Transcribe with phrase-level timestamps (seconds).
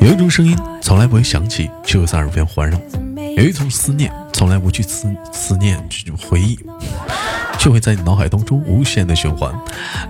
[0.00, 2.76] 有一种声音从来不会响起，却又在耳边环绕；
[3.36, 6.58] 有一种思念从来不去思思念，这种回忆
[7.58, 9.54] 却会在你脑海当中无限的循环。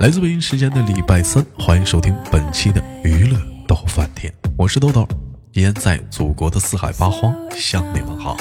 [0.01, 5.07] 来自北京时间的礼拜三，欢迎收听本期的娱乐逗翻天，我是豆豆，
[5.53, 8.37] 依然在祖国的四海八荒向你们好。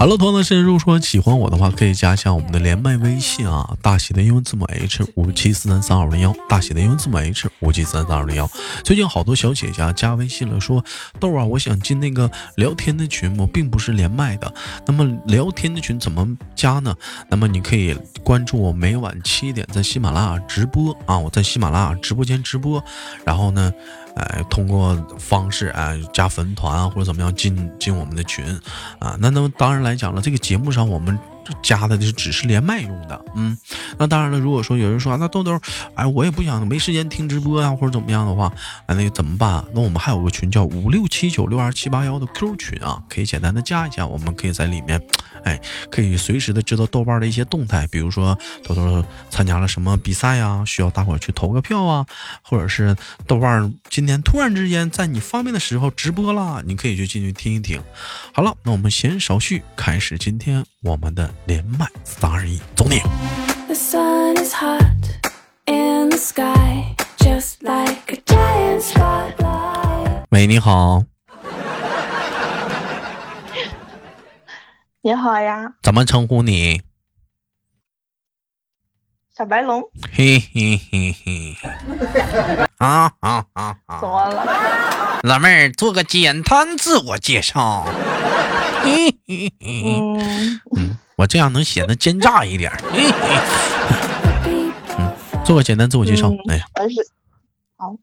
[0.00, 8.50] Hello，同样的如果说喜欢我的话，可以加一下我们的连麦微信啊，大写的英文字母 H 五七四三三二零幺，大写的英文字母 H 五七四三三二零幺。
[8.82, 10.82] 最近好多小姐姐加微信了，说
[11.18, 14.50] 豆啊，我想进那个聊天的群，我并不是连麦的。
[14.86, 16.26] 那么聊天的群怎么
[16.56, 16.96] 加呢？
[17.28, 22.82] 那么你可以关注我，每晚七点在喜马拉雅直播啊，我在喜马拉雅直播间直播，
[23.22, 23.70] 然后呢。
[24.20, 28.44] 哎，通过方式哎加粉团啊，或者怎么样进进我们的群
[28.98, 29.16] 啊？
[29.20, 31.18] 那那么当然来讲了，这个节目上我们。
[31.62, 33.56] 加的就只是连麦用的，嗯，
[33.98, 34.38] 那当然了。
[34.38, 35.60] 如果说有人说那豆豆，
[35.94, 38.52] 哎，我也不想没时间听直播啊，或者怎么样的话，
[38.86, 39.64] 啊，那怎么办？
[39.74, 45.00] 那我们还有个群叫五六七九六二七八幺的 Q 群啊，可以简单的加一下，我们可以在里面，
[45.44, 52.06] 哎，可以随时的知道豆瓣的一些动态，比如说豆豆参加了什么比赛呀，需要大伙去投个票啊，
[52.42, 57.82] 或者是豆瓣今天突然之间在你方便的时候直播了，你可以去进去听一听。
[58.32, 61.28] 好了，那我们闲少叙，开始今天我们的。
[61.44, 63.02] 连麦三二一，走你！
[70.30, 71.04] 喂，你好。
[75.02, 75.74] 你好呀。
[75.82, 76.80] 怎么称呼你？
[79.36, 79.82] 小白龙。
[80.12, 81.56] 嘿嘿嘿嘿。
[82.78, 84.00] 啊啊啊啊！
[84.00, 85.20] 怎么了？
[85.24, 87.86] 老妹儿，做个简单自我介绍。
[89.60, 90.96] 嗯。
[91.16, 92.72] 我这样能显得奸诈一点。
[94.46, 94.72] 嗯，
[95.44, 96.32] 做个简单自我介绍。
[96.48, 96.94] 哎呀，我是
[97.76, 97.94] 好，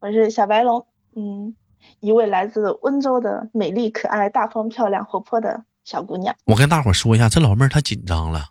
[0.00, 0.84] 我是小白龙。
[1.14, 1.54] 嗯，
[2.00, 6.34] 一位来自温州的美丽、可爱、大方、漂亮、活泼的小姑娘。
[6.46, 8.44] 我跟大伙说一下，这老妹儿她紧张了。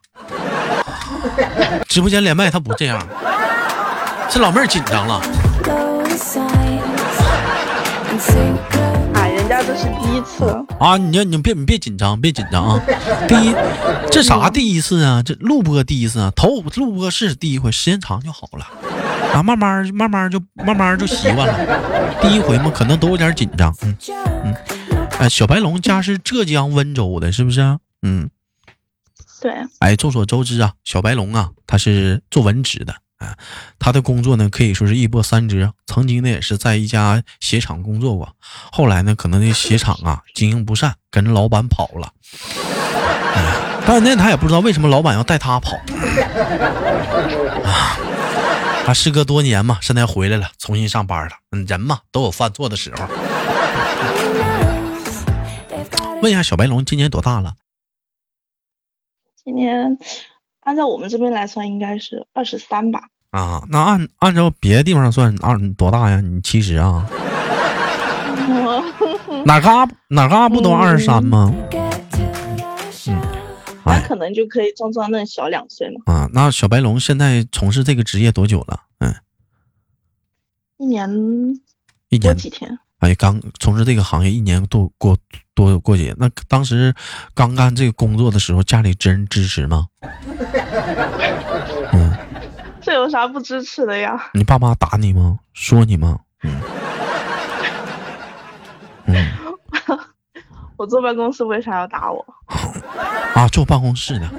[1.89, 3.05] 直播间连麦她不这样，
[4.29, 5.21] 这老妹儿紧张了。
[9.63, 10.45] 这是第一次
[10.79, 10.97] 啊！
[10.97, 12.81] 你你别你别紧张，别紧张啊！
[13.27, 13.53] 第一，
[14.11, 15.21] 这啥第一次啊？
[15.23, 16.31] 这录播第一次啊？
[16.35, 18.65] 头录播是第一回，时间长就好了
[19.33, 19.41] 啊！
[19.43, 21.53] 慢慢慢慢就慢慢就习惯了。
[22.21, 23.75] 第一回嘛，可能都有点紧张。
[23.81, 23.95] 嗯
[24.43, 24.55] 嗯，
[25.19, 27.77] 哎，小白龙家是浙江温州的，是不是？
[28.01, 28.29] 嗯，
[29.41, 29.53] 对。
[29.79, 32.95] 哎，众所周知啊，小白龙啊，他是做文职的。
[33.17, 33.37] 啊，
[33.79, 35.73] 他的工作呢可以说是一波三折。
[35.85, 38.35] 曾经呢也是在一家鞋厂工作过，
[38.71, 42.13] 后来呢可能那鞋厂啊经营不善，跟着老板跑了。
[43.85, 45.77] 但是那他也不知道为什么老板要带他跑。
[47.63, 47.97] 啊，
[48.85, 51.31] 他时隔多年嘛，现在回来了，重新上班了。
[51.51, 53.07] 嗯，人嘛都有犯错的时候。
[56.21, 57.55] 问一下小白龙今年多大了？
[59.43, 59.97] 今年。
[60.67, 62.99] 按照我们这边来算，应该是二十三吧。
[63.29, 66.19] 啊，那按按照别的地方算，二多大呀？
[66.19, 67.07] 你七十啊？
[69.45, 71.53] 哪嘎哪嘎不都二十三吗？
[73.07, 73.21] 嗯，
[73.85, 76.01] 那可能就可以装装嫩小两岁嘛。
[76.13, 78.81] 啊，那小白龙现在从事这个职业多久了？
[78.99, 79.15] 嗯，
[80.79, 81.09] 一年
[82.09, 82.77] 一年几天？
[82.99, 85.15] 哎，刚从事这个行业一年多过
[85.53, 86.93] 多过节，那当时
[87.33, 89.87] 刚干这个工作的时候，家里真支持吗？
[92.87, 94.29] 嗯，这有啥不支持的呀？
[94.33, 95.39] 你爸妈打你吗？
[95.53, 96.19] 说你吗？
[96.43, 96.61] 嗯，
[99.07, 99.27] 嗯，
[100.77, 102.25] 我坐办公室为啥要打我？
[103.35, 104.29] 啊，坐办公室的。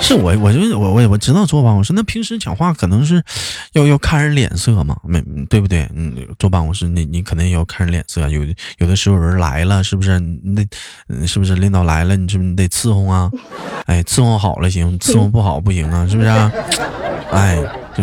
[0.00, 3.22] 是我，我就我我我知道坐办公室，那平时讲话可能是
[3.76, 5.86] 要要看人脸色嘛，没对不对？
[5.94, 8.40] 嗯，坐办公室你你肯定要看人脸色，有
[8.78, 10.18] 有的时候人来了，是不是？
[10.42, 10.64] 那
[11.26, 12.16] 是不是领导来了？
[12.16, 13.30] 你是不是得伺候啊？
[13.84, 16.28] 哎，伺候好了行，伺候不好不行啊，是不是？
[17.30, 17.56] 哎，
[17.94, 18.02] 就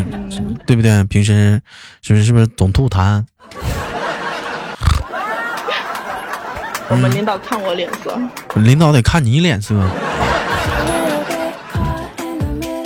[0.68, 1.04] 对不对？
[1.06, 1.60] 平时
[2.02, 3.24] 是不是是不是总吐痰？
[6.90, 8.16] 我们领导看我脸色，
[8.62, 9.74] 领导得看你脸色。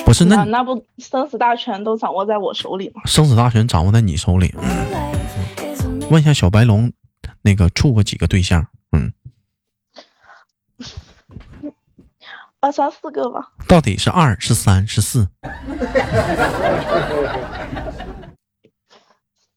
[0.08, 3.02] 不是那那不生死大权都掌握在我手里吗？
[3.04, 4.56] 生死大权掌握在你手里。
[6.10, 6.90] 问一下小白龙，
[7.42, 8.66] 那个处过几个对象？
[8.94, 9.12] 嗯，
[12.62, 13.52] 二三四个吧。
[13.68, 15.28] 到底是二是三是四？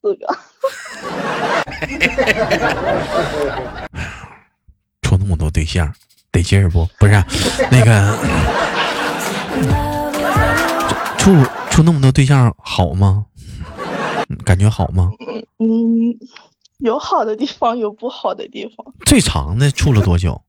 [0.03, 0.27] 四个。
[5.03, 5.95] 处那么多对象，
[6.33, 6.85] 得劲儿不？
[6.99, 7.13] 不是
[7.71, 8.19] 那个。
[11.21, 13.27] 处处那么多对象好吗？
[14.43, 15.11] 感觉好吗？
[15.59, 16.17] 嗯，
[16.79, 18.95] 有好的地方，有不好的地方。
[19.05, 20.41] 最长的处了多久？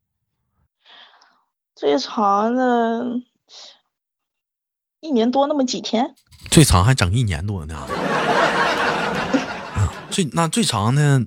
[1.75, 3.03] 最长的，
[5.01, 6.15] 一年多那么几天。
[6.49, 7.85] 最长还整一年多呢。
[10.09, 11.19] 最那最长的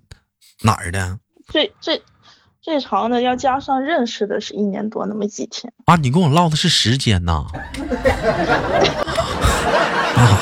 [0.62, 1.18] 哪儿的？
[1.48, 2.02] 最最
[2.62, 5.70] 最长的要加上认识的是一年多那么几天。
[5.84, 7.44] 啊，你跟我唠的是时间呐？
[10.24, 10.38] 啊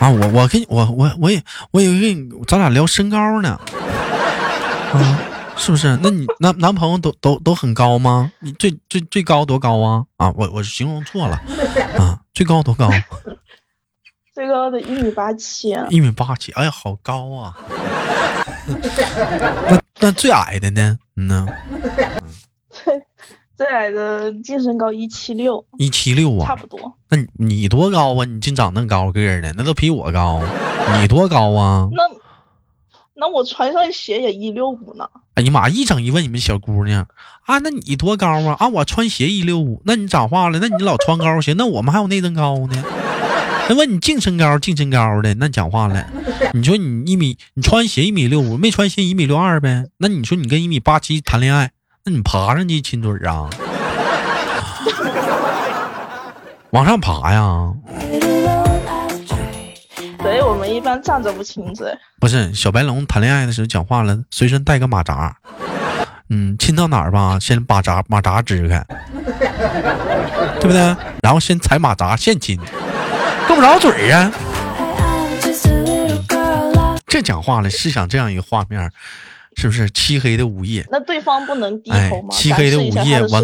[0.00, 1.40] 啊，我我跟我我我也
[1.70, 3.50] 我也跟你，咱俩聊身高呢，
[4.92, 5.18] 啊，
[5.56, 5.96] 是不是？
[6.02, 8.32] 那你男男朋友都都都很高吗？
[8.40, 10.04] 你最最最高多高啊？
[10.16, 11.40] 啊，我我形容错了，
[11.98, 12.90] 啊，最高多高？
[14.34, 15.76] 最高的一米八七。
[15.90, 17.54] 一米八七，哎呀，好高啊！
[19.68, 20.98] 那那最矮的呢？
[21.16, 21.46] 嗯呢？
[21.70, 22.41] 最
[23.62, 26.92] 最矮的净身高一七六，一七六啊，差不多。
[27.08, 28.24] 那你你多高啊？
[28.24, 30.42] 你净长那高个儿的，那都比我高。
[31.00, 31.88] 你多高啊？
[31.92, 32.02] 那
[33.14, 35.08] 那我穿上鞋也一六五呢。
[35.34, 35.68] 哎呀妈！
[35.68, 37.06] 一整一问你们小姑娘
[37.46, 38.56] 啊，那你多高啊？
[38.58, 40.58] 啊，我穿鞋一六五，那你咋话了？
[40.60, 42.84] 那你老穿高鞋，那我们还有内增高呢。
[43.68, 46.04] 那问你净身高，净身高的，那讲话了。
[46.52, 49.84] 你说你一米，你穿鞋一米六五，没穿鞋一米六二呗？
[49.98, 51.70] 那你说你跟一米八七谈恋爱，
[52.04, 53.48] 那你爬上去亲嘴啊？
[56.70, 57.72] 往上爬呀？
[60.20, 61.92] 所以我们一般站着不亲嘴。
[62.18, 65.36] 不是小白龙谈恋爱的时候讲话了，随身带个马扎。
[66.28, 68.84] 嗯，亲到哪儿吧，先把扎马扎支开，
[70.60, 70.80] 对不对？
[71.22, 72.58] 然后先踩马扎，现亲。
[73.46, 74.32] 够不着嘴呀！
[77.06, 78.90] 这讲话了，是想这样一个画面，
[79.56, 80.84] 是不是漆黑的午夜？
[80.90, 82.28] 那对方不能低头吗？
[82.32, 83.42] 漆黑的午夜，完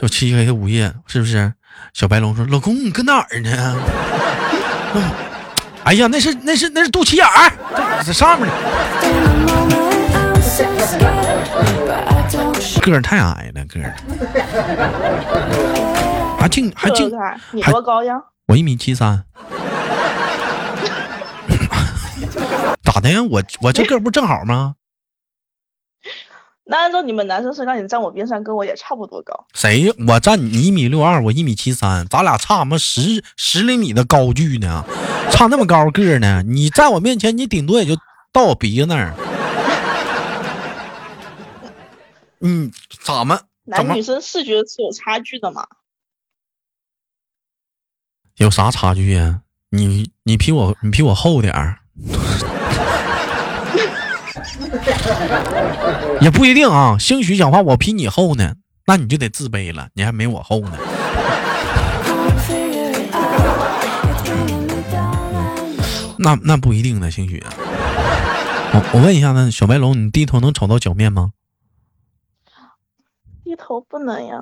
[0.00, 1.52] 就漆黑的午夜，是不是？
[1.92, 3.76] 小白龙说：“老公，你搁哪儿呢？”
[5.84, 7.52] 哎呀，那是那是那是肚脐眼儿，
[8.02, 8.54] 在上面呢。
[12.80, 13.94] 个儿太矮了，个儿。
[16.38, 17.10] 还净还净，
[17.50, 18.14] 你多高呀？
[18.48, 19.24] 我一米七三，
[22.84, 23.22] 咋的呀？
[23.22, 24.74] 我我这个不正好吗？
[26.66, 29.46] 那按照你们男生身高，你站我边上，跟我也差不多高。
[29.52, 29.94] 谁？
[30.08, 34.82] 我站你一米六二，我一米七三，咱俩差么十十厘米的高距呢？
[35.30, 36.42] 差那么高个呢？
[36.46, 37.94] 你在我面前，你顶多也就
[38.32, 39.14] 到我鼻子那儿。
[42.40, 42.72] 嗯，
[43.02, 43.40] 咋么？
[43.64, 45.66] 男女生视觉是有差距的嘛？
[48.36, 49.42] 有啥差距呀？
[49.68, 51.80] 你你比我你比我厚点儿，
[56.20, 56.96] 也不一定啊。
[56.98, 58.54] 兴许讲话我比你厚呢，
[58.86, 60.72] 那你就得自卑了，你还没我厚呢。
[66.18, 67.52] 那那不一定呢，兴许啊。
[68.72, 71.32] 我我问一下呢，小白龙，你低头能瞅到脚面吗？
[73.44, 74.40] 低头不能呀。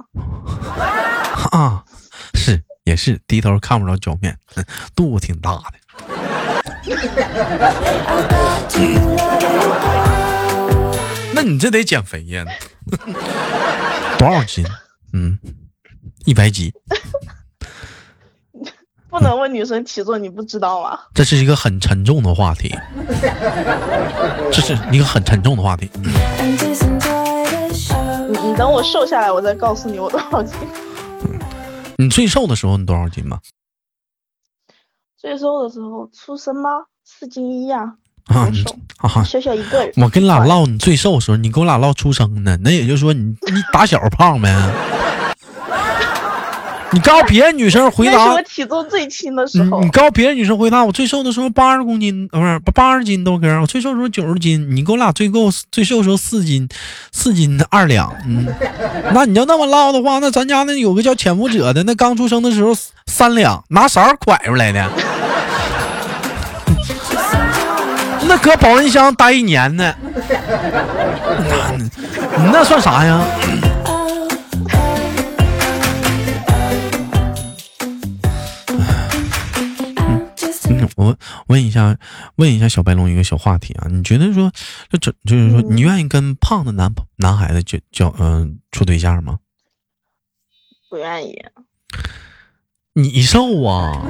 [1.52, 1.84] 啊，
[2.34, 2.62] 是。
[2.84, 4.36] 也是低头看不着脚面，
[4.96, 5.74] 肚子挺大的。
[11.34, 12.44] 那你这得减肥呀？
[14.18, 14.64] 多少斤？
[15.12, 15.38] 嗯，
[16.24, 16.72] 一百几。
[19.08, 20.98] 不能问女生体重，你不知道吗？
[21.14, 22.74] 这是一个很沉重的话题。
[24.50, 25.90] 这是一个很沉重的话题。
[25.94, 26.08] 你
[28.38, 30.56] 你等我瘦下来，我再告诉你我多少斤。
[31.98, 33.38] 你最瘦的时候你多少斤吗？
[35.22, 36.68] 最瘦的时候出生吗？
[37.04, 37.92] 四斤一呀，
[38.26, 38.50] 啊，
[38.98, 39.92] 啊，小小一个人。
[39.98, 44.52] 我跟你俩唠你最瘦的时候，你跟我俩唠出生的，那也就是说你你打小胖呗。
[46.94, 49.80] 你告诉别的女生回答，我体重最轻的时候。
[49.80, 54.76] 你告诉别的女生回答，我最瘦的时候八十公斤，不是八十斤豆哥，我最瘦的时候九十斤。
[54.76, 56.68] 你跟我俩最够最瘦的时候四斤，
[57.12, 58.12] 四斤二两。
[58.26, 58.46] 嗯，
[59.14, 62.76] 那你要那么唠的话，那咱家那有个叫潜伏者的，那刚出生的时候
[63.06, 64.90] 三两，拿勺拐出来的，
[68.32, 69.94] 那搁保温箱待一年呢。
[72.38, 73.22] 那那算啥呀？
[80.96, 81.14] 我
[81.48, 81.98] 问一下，
[82.36, 84.50] 问一下小白龙一个小话题啊，你觉得说，
[84.88, 89.40] 就这就是说，你愿意跟胖的男男孩子就交嗯处对象吗？
[90.88, 91.38] 不愿意。
[92.94, 94.02] 你瘦啊？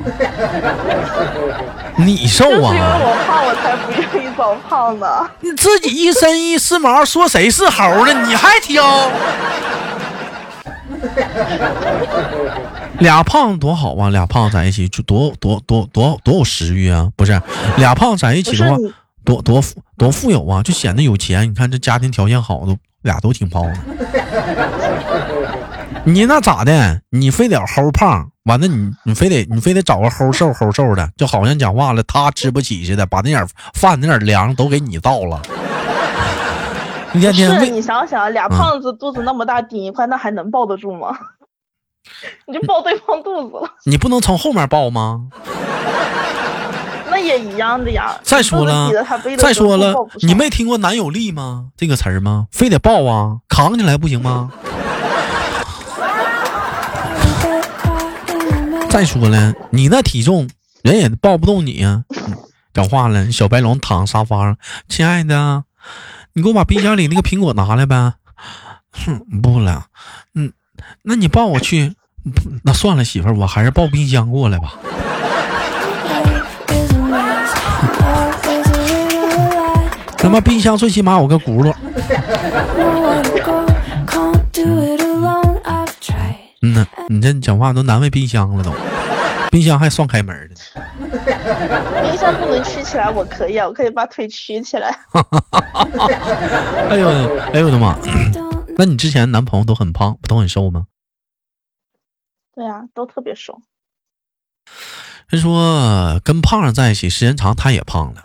[1.96, 2.74] 你瘦啊？
[2.74, 5.30] 因为我胖，我才不愿意找胖的。
[5.40, 8.12] 你自己一身一丝毛，说谁是猴呢？
[8.26, 9.08] 你还挑？
[12.98, 14.10] 俩胖子多好啊！
[14.10, 17.08] 俩胖子在一起就多多多多多有食欲啊！
[17.16, 17.40] 不是，
[17.76, 18.76] 俩胖子在一起的话，
[19.24, 21.48] 多多富多富有啊，就显得有钱。
[21.48, 23.74] 你看这家庭条件好，都俩都挺胖的。
[26.04, 27.00] 你那咋的？
[27.10, 35.40] 你非得齁胖，完了你你非得你非得找个齁瘦齁瘦的，就好像讲话了他吃不起似的，把那点饭那点粮都给你倒了。
[37.12, 41.16] 天天是你想想，俩胖子肚子那么大顶一块，那还能抱得住吗？
[42.46, 43.70] 你就抱对方肚子了。
[43.84, 45.28] 你不能从后面抱吗？
[47.10, 48.18] 那也一样的呀。
[48.24, 48.90] 再说了，
[49.38, 51.66] 再说了，你没听过男友力吗？
[51.76, 52.48] 这个词儿吗？
[52.50, 54.50] 非得抱啊，扛起来不行吗？
[58.92, 60.50] 再说了，你那体重，
[60.82, 62.04] 人也抱不动你呀。
[62.74, 65.64] 讲话了，小白龙躺沙发上，亲爱的。
[66.34, 68.12] 你给我把冰箱里那个苹果拿来呗。
[68.92, 69.86] 哼，不了。
[70.34, 70.52] 嗯，
[71.04, 71.94] 那你抱我去。
[72.64, 74.74] 那算了，媳妇儿，我还是抱冰箱过来吧。
[80.18, 81.74] 他妈冰箱最起码有个轱辘。
[86.62, 88.72] 嗯呐，你这讲话都难为冰箱了都。
[89.50, 90.54] 冰箱还双开门的
[92.02, 94.88] 冰箱不能曲起来，我可以啊，我可以把腿曲起来。
[96.88, 97.08] 哎呦，
[97.52, 97.94] 哎呦我的妈！
[98.78, 100.86] 那你之前男朋友都很胖，不都很瘦吗？
[102.54, 103.60] 对呀，都特别瘦。
[105.28, 108.24] 人说跟胖子在一起时间长，他也胖了。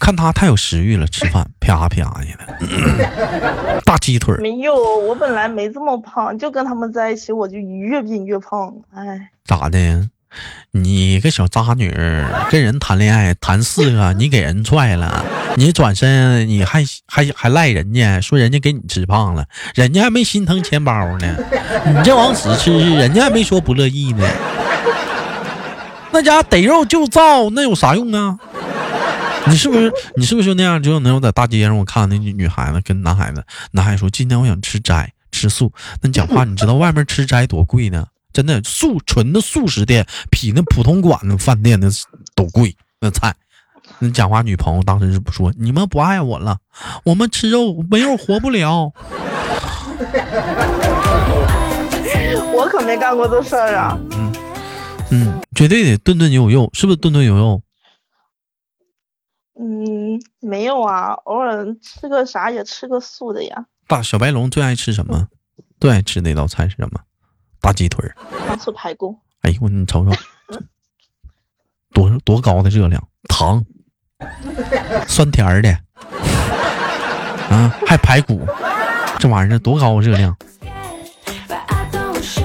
[0.00, 4.34] 看他太有食欲了，吃饭啪啪去了， 大鸡腿。
[4.40, 8.74] 没有，我本来没这么胖，就跟他们在一起，我就越变越胖。
[8.94, 10.08] 哎，咋的？
[10.70, 11.94] 你个小渣女，
[12.50, 15.22] 跟人谈恋爱谈四个，你给人踹了，
[15.56, 19.44] 你转身你还还还赖人家，说人家给你吃胖了，
[19.74, 21.36] 人家还没心疼钱包呢，
[21.94, 24.26] 你这往死吃，人家还没说不乐意呢。
[26.12, 28.38] 那家逮肉就造，那有啥用啊？
[29.48, 30.82] 你是不是你是不是就那样？
[30.82, 38.06] 就那种在大街上，我看那女孩子跟男孩子，男孩子说今天我想吃斋吃素，那你讲话，你知道外面吃斋多贵呢？
[38.32, 41.90] 真的素纯的素食店比那普通馆子饭店的
[42.34, 43.34] 都贵，那菜。
[43.98, 46.56] 那讲话，女朋友当时是不说你们不爱我了，
[47.04, 48.92] 我们吃肉没肉活不了。
[52.54, 53.98] 我可没干过这事儿啊。
[54.12, 54.32] 嗯
[55.10, 57.60] 嗯，绝对得顿顿有肉，是不是顿顿有肉？
[59.58, 63.66] 嗯，没有啊，偶尔吃个啥也吃个素的呀。
[63.86, 65.28] 大小白龙最爱吃什么？
[65.78, 67.00] 最爱吃那道菜是什么？
[67.60, 68.16] 大鸡腿儿，
[68.46, 69.16] 糖醋排骨。
[69.42, 70.12] 哎呦，你瞅瞅，
[71.92, 73.64] 多多高的热量，糖，
[75.06, 75.70] 酸甜的，
[77.50, 78.46] 啊，还排骨，
[79.18, 80.36] 这玩意儿多高热量。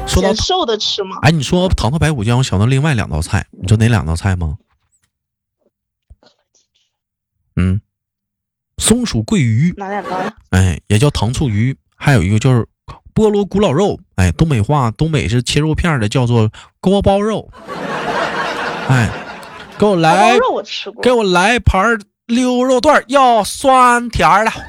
[0.05, 1.17] 说到瘦的吃吗？
[1.21, 4.57] 哎，你说糖醋排骨，就让我想到另外两道菜，你知道哪两道菜吗？
[7.57, 7.81] 嗯，
[8.77, 9.75] 松鼠桂鱼。
[10.51, 12.65] 哎，也叫糖醋鱼，还有一个就是。
[13.13, 17.49] 菠萝古老肉，哎，东北话，东北是切肉片的，叫做锅包肉。
[18.87, 19.09] 哎，
[19.79, 20.37] 给我来，
[21.01, 24.51] 给我来盘溜肉段，要酸甜的。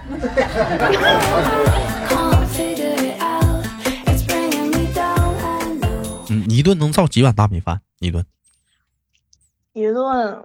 [6.30, 7.83] 嗯，一顿能造几碗大米饭？
[7.99, 8.25] 一顿？
[9.75, 10.42] 一顿，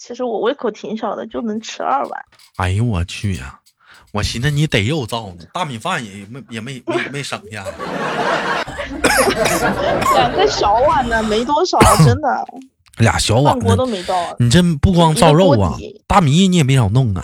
[0.00, 2.24] 其实我胃口挺小的，就能吃二碗。
[2.56, 3.60] 哎呦我去呀！
[4.12, 7.62] 我寻思你得肉造呢，大米饭也没也没没没省下。
[10.14, 12.46] 两个小碗呢，没多少，真的。
[12.96, 14.14] 俩小碗锅都没到。
[14.38, 15.76] 你这不光造肉啊，
[16.06, 17.22] 大米你也没少弄啊。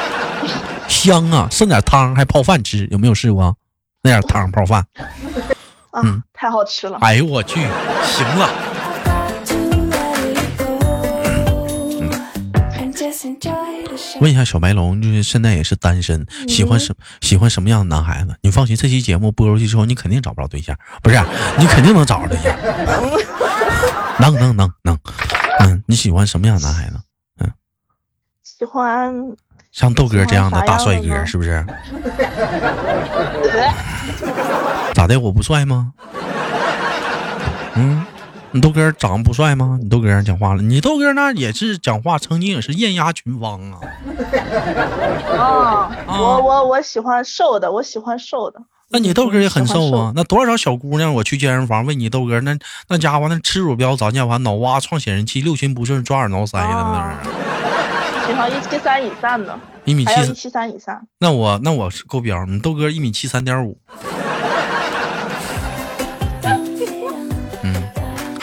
[0.88, 3.56] 香啊，剩点汤还泡饭吃，有没有试过？
[4.02, 4.86] 那点汤泡饭。
[5.94, 6.98] 嗯，太好吃了。
[7.00, 7.60] 哎呦我去，
[8.04, 8.48] 行了。
[14.20, 18.34] 问一下小白龙，就是现在也是单身，喜欢什喜欢什么样的男孩子？
[18.42, 21.18] 你放心，这期节目播出去之后，你肯定找不着对象，不是？
[21.58, 22.56] 你肯定能找着对象，
[24.20, 24.98] 能能能能，
[25.60, 26.94] 嗯，你喜欢什么样的男孩子？
[27.40, 27.50] 嗯，
[28.42, 29.12] 喜欢
[29.70, 31.64] 像豆哥这样的大帅哥，是不是？
[34.94, 35.18] 咋的？
[35.20, 35.92] 我不帅吗？
[37.74, 38.04] 嗯。
[38.50, 39.78] 你豆哥长得不帅吗？
[39.82, 43.78] 你豆哥讲话了，你豆哥那也是讲话，曾经也是艳压群芳啊。
[45.38, 48.60] 啊，我我我喜欢瘦的，我喜欢瘦的。
[48.90, 50.12] 那你豆哥也很瘦啊？
[50.16, 52.56] 那多少小姑娘我去健身房问你豆哥，那
[52.88, 57.18] 那家伙那吃乳标早见完，脑瓜创显示器，六亲不顺，抓耳挠腮的那
[58.26, 60.98] 喜欢一七三以上的，一米七，一七三以上。
[61.18, 63.78] 那我那我是够标，你豆哥一米七三点五。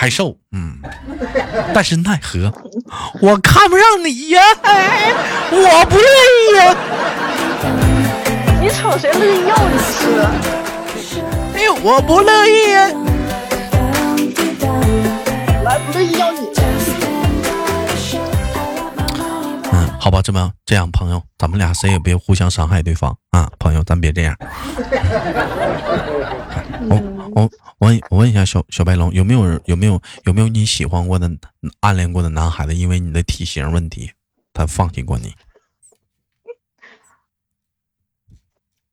[0.06, 0.78] 还瘦，嗯，
[1.74, 2.54] 但是奈何
[3.24, 5.12] 我看不上你呀，哎，
[5.50, 6.06] 我不乐
[6.38, 6.76] 意呀。
[8.62, 10.22] 你瞅谁乐意要你吃？
[11.56, 12.88] 哎呦，我不乐意呀。
[15.64, 16.42] 来，不乐意要你。
[19.72, 24.38] 嗯，好吧，这么这样，朋友，咱们俩谁也别互相伤害对方啊，朋友，咱别这样。
[26.88, 27.02] 我
[27.36, 27.44] 我
[27.80, 31.30] 我问我问一下小小白龙，有没有人有没有有没有你喜欢过的
[31.82, 34.10] 暗恋过的男孩子，因为你的体型问题，
[34.54, 35.34] 他放弃过你？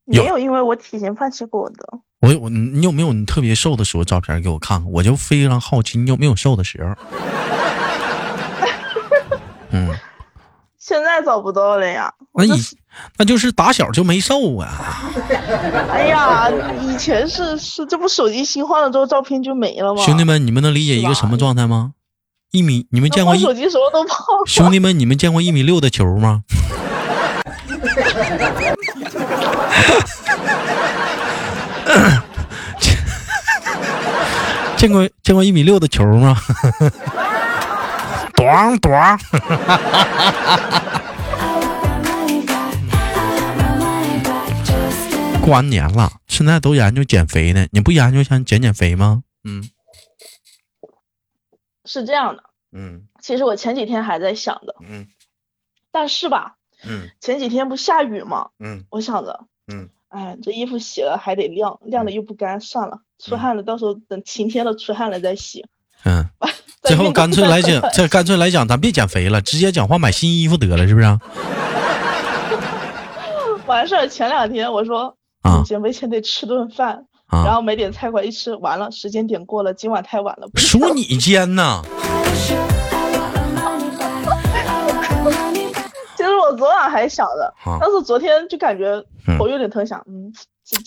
[0.07, 2.01] 有没有因为我体型放弃过我的。
[2.21, 4.91] 我我你有没有你特别瘦的时候照片给我看看？
[4.91, 6.93] 我就非常好奇你有没有瘦的时候。
[9.71, 9.89] 嗯，
[10.85, 12.13] 现在找不到了呀。
[12.35, 12.61] 那以
[13.17, 14.69] 那就是打小就没瘦啊。
[15.89, 20.03] 哎呀，以前是是，这不手机新换了之后照片就没了吗？
[20.03, 21.93] 兄弟们，你们能理解一个什么状态吗？
[22.51, 24.19] 一米，你们见过一手机什么都胖。
[24.45, 26.43] 兄弟们，你们见过一米六的球吗？
[34.77, 36.37] 见过见过一米六的球吗？
[38.43, 39.17] 咣咣！
[45.41, 49.23] 过完年了，现在都研究减肥呢，你不研究想减减肥吗？
[49.45, 49.63] 嗯，
[51.85, 55.07] 是这样的，嗯，其实我前几天还在想的，嗯，
[55.93, 58.51] 但是吧，嗯，前几天不下雨吗？
[58.59, 59.89] 嗯，我想着，嗯。
[60.09, 65.65] 哎，这衣服洗了还得晾，晾了又不干，算了，出汗了，到时候等晴天了出汗了再洗。
[66.05, 66.29] 嗯，
[66.93, 71.07] 最后干脆来讲， 这干脆来讲，咱别减肥了，直接讲话买新衣服得了，是不是？
[73.67, 80.47] 完事儿前两天我说啊，减肥前得吃顿饭，啊然后买点菜过来一吃，完了时间点过了，今晚太晚了。
[80.57, 81.81] 数你奸呐！
[86.15, 89.03] 其实我昨晚还想着，但是昨天就感觉
[89.39, 90.31] 头有点疼，想嗯，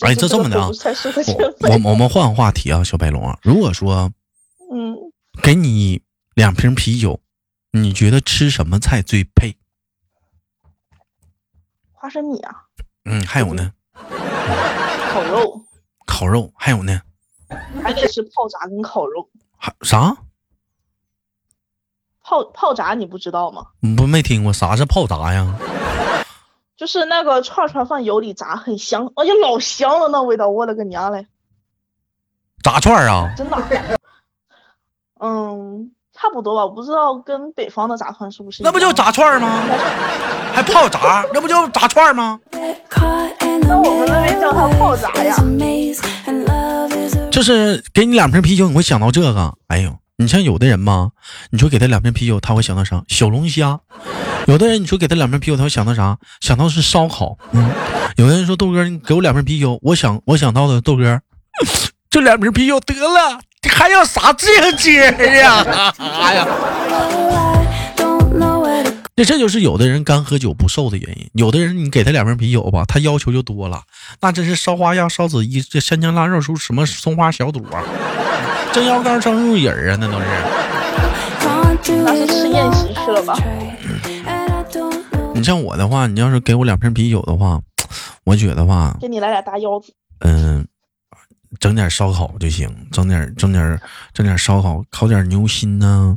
[0.02, 4.08] 哎，这这么的啊，我我我们换个话题啊，小白龙啊，如果说
[4.72, 4.94] 嗯，
[5.42, 6.02] 给你
[6.34, 7.20] 两瓶啤酒，
[7.72, 9.56] 你觉得吃什么菜最配？
[11.92, 12.64] 花生米啊。
[13.04, 13.72] 嗯，还有呢？
[15.12, 15.64] 烤肉。
[16.06, 17.00] 烤肉还有呢？
[17.82, 19.28] 还得是泡炸跟烤肉。
[19.56, 20.16] 还啥？
[22.22, 23.68] 泡泡炸你不知道吗？
[23.96, 25.56] 不没听过，啥是泡炸呀？
[26.76, 31.26] 就是那个串串放油里炸，很香，哎呀老香了，那味道，我勒个娘嘞！
[32.62, 33.32] 炸串啊？
[33.36, 33.95] 真的？
[35.20, 38.62] 嗯，差不多吧，我不知道跟北方的炸串是不是？
[38.62, 39.62] 那不就炸串吗？
[40.52, 41.24] 还泡炸？
[41.32, 42.38] 那不就炸串吗？
[43.68, 45.36] 那我们那边叫它泡炸呀。
[47.30, 49.52] 就是给你两瓶啤酒，你会想到这个？
[49.68, 49.94] 哎呦！
[50.18, 51.10] 你像有的人嘛，
[51.50, 53.02] 你说给他两瓶啤酒，他会想到啥？
[53.08, 53.78] 小龙虾。
[54.46, 56.16] 有的人你说给他两瓶啤酒，他会想到啥？
[56.40, 57.36] 想到是烧烤。
[57.52, 57.70] 嗯。
[58.16, 61.20] 有的人说豆哥，你给我两瓶啤酒，我想我想到的豆哥，
[62.08, 65.92] 这两瓶啤酒得了，还要啥这节呀？
[65.98, 66.46] 哎呀！
[69.16, 71.30] 这这就是有的人干喝酒不瘦的原因。
[71.32, 73.80] 有的人你给他两瓶啤酒吧，他要求就多了，
[74.20, 77.82] 那真是烧花鸭、烧子鸡、这香姜腊肉出什么松花小肚啊。
[78.72, 80.26] 蒸腰杆、蒸鹿尾啊，那都是。
[82.04, 83.38] 那是吃宴席去了吧？
[85.34, 87.60] 你像我的话，你要是给我两瓶啤酒的话，
[88.24, 89.94] 我觉得话，给你来俩大腰子。
[90.20, 90.55] 嗯，
[91.58, 93.80] 整点烧烤就行，整点整点
[94.12, 96.16] 整点烧烤，烤点牛心呐，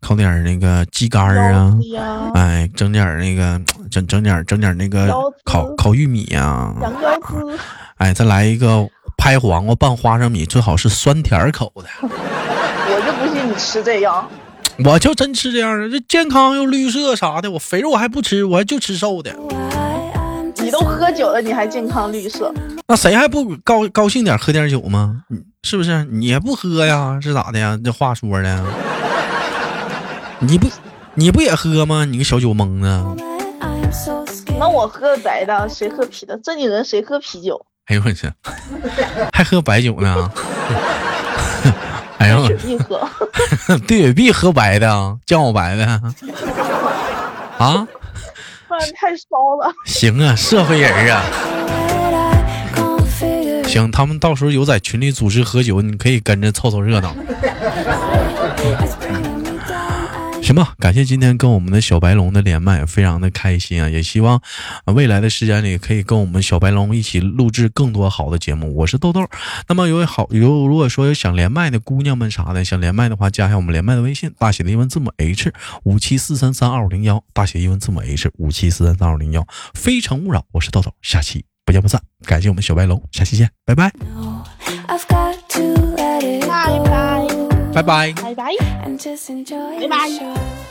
[0.00, 1.76] 烤点那个鸡肝啊，
[2.34, 5.08] 哎，整点那个整整点整点那个
[5.44, 6.74] 烤烤玉米啊，
[7.96, 8.88] 哎，再来一个。
[9.18, 11.84] 拍黄瓜拌花生米，最好是酸甜口的。
[12.06, 14.28] 我就不信你吃这样。
[14.84, 17.50] 我就真吃这样的，这健康又绿色啥的。
[17.50, 19.34] 我肥肉我还不吃，我就吃瘦的。
[20.56, 22.52] 你都喝酒了，你还健康绿色？
[22.88, 25.22] 那谁还不高高兴点喝点酒吗？
[25.62, 26.04] 是不是？
[26.04, 27.18] 你也不喝呀？
[27.20, 27.78] 是咋的呀？
[27.84, 28.64] 这话说的。
[30.38, 30.68] 你不
[31.14, 32.04] 你不也喝吗？
[32.04, 32.86] 你个小酒蒙子。
[34.58, 36.38] 那我喝白的，谁喝啤的？
[36.38, 37.60] 正经人谁喝啤酒？
[37.86, 38.30] 哎呦我去，
[39.32, 40.30] 还喝白酒呢？
[42.18, 43.08] 哎呦，对雪碧喝，
[43.86, 45.84] 对雪碧喝白的，酱我白的
[47.58, 47.86] 啊？
[48.68, 49.72] 不然太骚了。
[49.84, 51.22] 行啊，社会人啊。
[53.76, 57.14] 行，他们到时候有在群里组织喝酒，你可以跟着凑凑热闹。
[60.42, 63.88] 行吧，感谢今天跟我们的小白龙的连麦，非常的开心啊！
[63.90, 64.40] 也希望
[64.86, 68.72] 未来的时间里可以跟我们小白龙一起录制更多好的节目。
[68.76, 69.28] 我是豆豆，
[69.68, 79.44] 那么有好有如果说有想连麦的姑娘们啥的，想连麦的话，加一下我们连麦的微信，大写的英文字母 H 五七四三三二五零幺，大写英文字母 H 五七四三三二五零幺。
[79.74, 82.00] 非诚勿扰，我是豆豆，下期不见不散。
[82.24, 83.92] 感谢我们小白龙，下期见，拜拜，
[87.74, 88.54] 拜拜，拜拜。
[89.80, 90.65] 拜拜